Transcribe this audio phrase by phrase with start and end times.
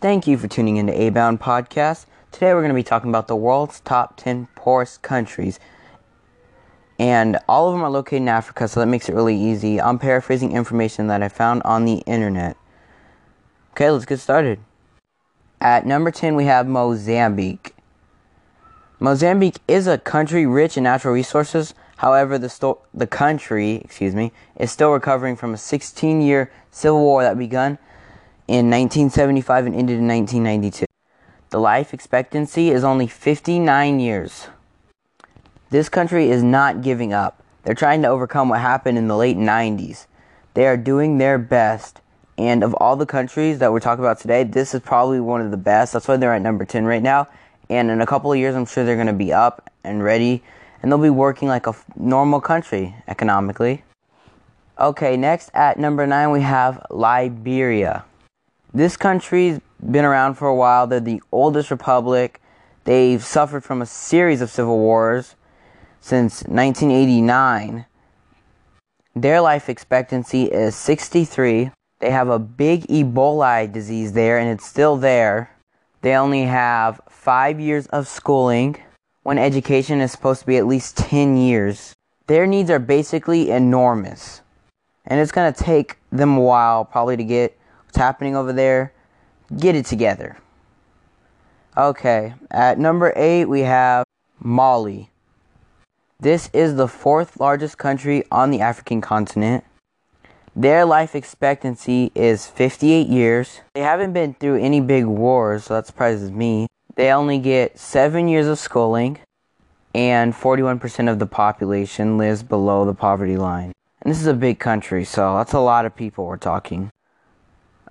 [0.00, 2.06] Thank you for tuning into Abown Podcast.
[2.32, 5.60] Today we're going to be talking about the world's top 10 poorest countries.
[6.98, 9.78] And all of them are located in Africa, so that makes it really easy.
[9.78, 12.56] I'm paraphrasing information that I found on the internet.
[13.72, 14.60] Okay, let's get started.
[15.60, 17.74] At number 10, we have Mozambique.
[19.00, 21.74] Mozambique is a country rich in natural resources.
[21.98, 27.22] However, the, sto- the country, excuse me, is still recovering from a 16-year civil war
[27.22, 27.76] that began
[28.50, 30.84] in 1975 and ended in 1992.
[31.50, 34.48] The life expectancy is only 59 years.
[35.70, 37.44] This country is not giving up.
[37.62, 40.06] They're trying to overcome what happened in the late 90s.
[40.54, 42.00] They are doing their best.
[42.36, 45.52] And of all the countries that we're talking about today, this is probably one of
[45.52, 45.92] the best.
[45.92, 47.28] That's why they're at number 10 right now.
[47.68, 50.42] And in a couple of years, I'm sure they're going to be up and ready,
[50.82, 53.84] and they'll be working like a normal country economically.
[54.76, 58.06] Okay, next at number nine, we have Liberia.
[58.72, 60.86] This country's been around for a while.
[60.86, 62.40] They're the oldest republic.
[62.84, 65.34] They've suffered from a series of civil wars
[66.00, 67.86] since 1989.
[69.16, 71.72] Their life expectancy is 63.
[71.98, 75.50] They have a big Ebola disease there, and it's still there.
[76.02, 78.76] They only have five years of schooling
[79.24, 81.92] when education is supposed to be at least 10 years.
[82.28, 84.42] Their needs are basically enormous.
[85.04, 87.58] And it's going to take them a while probably to get
[87.90, 88.92] what's happening over there,
[89.58, 90.38] get it together.
[91.76, 94.04] Okay, at number eight, we have
[94.38, 95.10] Mali.
[96.20, 99.64] This is the fourth largest country on the African continent.
[100.54, 103.60] Their life expectancy is 58 years.
[103.74, 106.68] They haven't been through any big wars, so that surprises me.
[106.94, 109.18] They only get 7 years of schooling,
[109.96, 113.72] and 41% of the population lives below the poverty line.
[114.02, 116.90] And this is a big country, so that's a lot of people we're talking.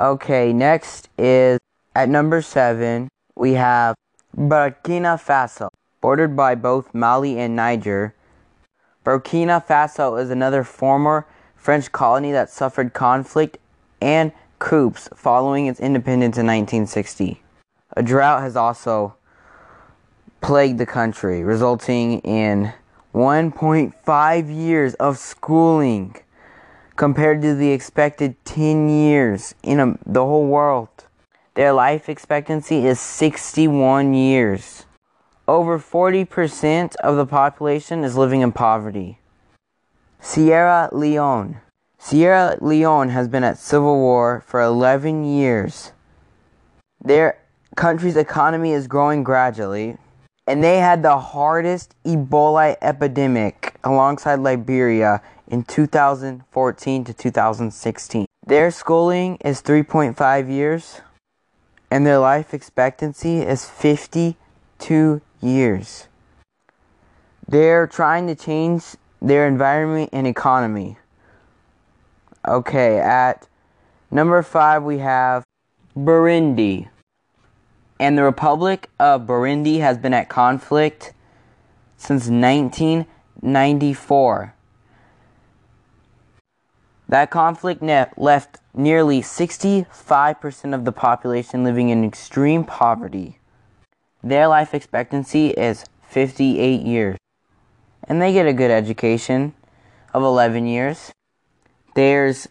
[0.00, 1.58] Okay, next is
[1.94, 3.94] at number 7, we have
[4.34, 5.68] Burkina Faso,
[6.00, 8.14] bordered by both Mali and Niger.
[9.04, 13.58] Burkina Faso is another former French colony that suffered conflict
[14.00, 17.42] and coups following its independence in 1960.
[17.94, 19.16] A drought has also
[20.40, 22.72] plagued the country, resulting in
[23.12, 26.16] 1.5 years of schooling
[27.00, 31.06] compared to the expected 10 years in a, the whole world.
[31.54, 34.84] Their life expectancy is 61 years.
[35.48, 39.18] Over 40% of the population is living in poverty.
[40.20, 41.62] Sierra Leone.
[41.98, 45.92] Sierra Leone has been at civil war for 11 years.
[47.02, 47.38] Their
[47.76, 49.96] country's economy is growing gradually,
[50.46, 58.24] and they had the hardest Ebola epidemic alongside Liberia in 2014 to 2016.
[58.46, 61.02] Their schooling is 3.5 years,
[61.90, 66.06] and their life expectancy is 52 years.
[67.46, 68.84] They're trying to change
[69.20, 70.96] their environment and economy.
[72.46, 73.46] Okay, at
[74.10, 75.44] number five, we have
[75.96, 76.88] Burundi.
[77.98, 81.12] And the Republic of Burundi has been at conflict
[81.98, 84.54] since 1994.
[87.10, 87.82] That conflict
[88.16, 93.40] left nearly 65% of the population living in extreme poverty.
[94.22, 97.18] Their life expectancy is 58 years
[98.04, 99.54] and they get a good education
[100.14, 101.10] of 11 years.
[101.96, 102.48] There's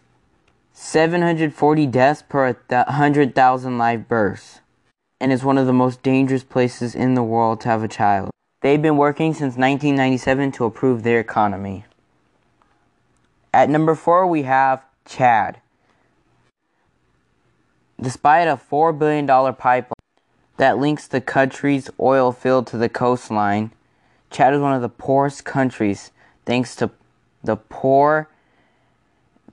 [0.74, 4.60] 740 deaths per 100,000 live births,
[5.18, 8.30] and it's one of the most dangerous places in the world to have a child.
[8.60, 11.86] They've been working since 1997 to improve their economy.
[13.52, 15.60] At number four, we have Chad.
[18.00, 19.92] Despite a $4 billion pipeline
[20.56, 23.72] that links the country's oil field to the coastline,
[24.30, 26.12] Chad is one of the poorest countries
[26.46, 26.90] thanks to
[27.42, 28.28] the poor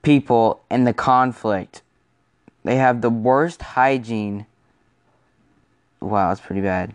[0.01, 1.81] people and the conflict.
[2.63, 4.45] They have the worst hygiene.
[5.99, 6.93] Wow, that's pretty bad.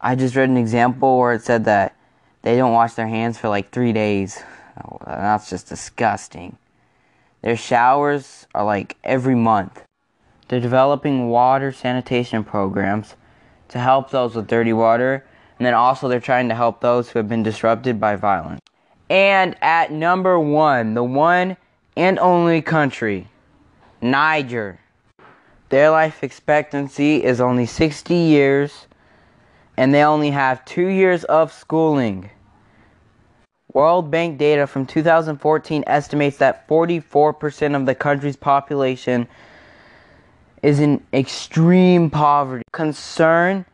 [0.00, 1.96] I just read an example where it said that
[2.42, 4.42] they don't wash their hands for like three days.
[5.06, 6.56] That's just disgusting.
[7.42, 9.84] Their showers are like every month.
[10.48, 13.16] They're developing water sanitation programs
[13.68, 15.24] to help those with dirty water
[15.62, 18.58] and then also, they're trying to help those who have been disrupted by violence.
[19.08, 21.56] And at number one, the one
[21.96, 23.28] and only country,
[24.00, 24.80] Niger.
[25.68, 28.88] Their life expectancy is only 60 years,
[29.76, 32.30] and they only have two years of schooling.
[33.72, 39.26] World Bank data from 2014 estimates that 44% of the country's population
[40.62, 42.62] is in extreme poverty.
[42.72, 43.64] Concern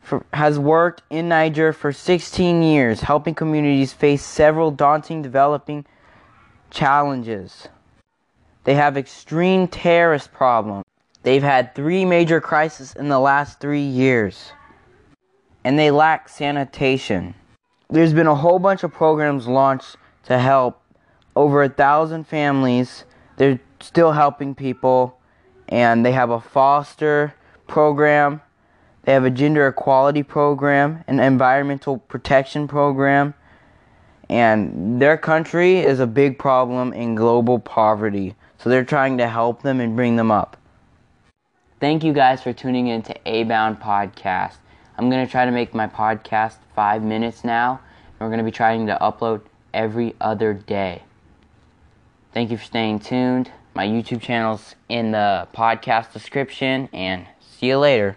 [0.00, 5.84] for, has worked in Niger for 16 years, helping communities face several daunting developing
[6.70, 7.68] challenges.
[8.64, 10.84] They have extreme terrorist problems.
[11.22, 14.52] They've had three major crises in the last three years.
[15.62, 17.34] And they lack sanitation.
[17.92, 20.82] There's been a whole bunch of programs launched to help
[21.36, 23.04] over a thousand families.
[23.36, 25.18] They're still helping people.
[25.68, 27.34] And they have a foster
[27.66, 28.40] program.
[29.02, 33.34] They have a gender equality program, an environmental protection program.
[34.30, 38.36] And their country is a big problem in global poverty.
[38.56, 40.56] So they're trying to help them and bring them up.
[41.78, 44.56] Thank you guys for tuning in to Abown Podcast.
[44.98, 48.44] I'm going to try to make my podcast five minutes now, and we're going to
[48.44, 49.42] be trying to upload
[49.72, 51.02] every other day.
[52.32, 53.50] Thank you for staying tuned.
[53.74, 58.16] My YouTube channel's in the podcast description, and see you later.